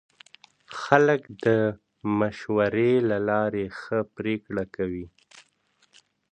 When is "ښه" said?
3.79-3.97